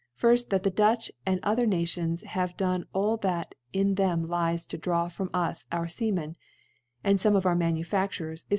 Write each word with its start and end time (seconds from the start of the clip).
Firrt, 0.19 0.49
That 0.49 0.63
the 0.63 0.71
Dutch 0.71 1.11
and 1.27 1.39
other 1.43 1.67
Nations 1.67 2.23
iave 2.23 2.57
done 2.57 2.87
all 2.91 3.17
that 3.17 3.53
in 3.71 3.93
them 3.93 4.25
Hcs» 4.25 4.67
to 4.69 4.77
draw 4.79 5.07
from 5.09 5.29
u8 5.29 5.65
our 5.71 5.87
Seamen, 5.87 6.37
and 7.03 7.19
fome 7.19 7.35
of 7.37 7.45
our 7.45 7.53
Ma 7.55 7.65
nufacturers, 7.69 8.33
is. 8.33 8.45